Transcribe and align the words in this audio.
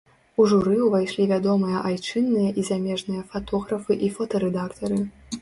У 0.43 0.43
журы 0.51 0.77
ўвайшлі 0.85 1.27
вядомыя 1.31 1.81
айчынныя 1.89 2.49
і 2.63 2.65
замежныя 2.71 3.21
фатографы 3.35 4.01
і 4.09 4.13
фотарэдактары. 4.19 4.99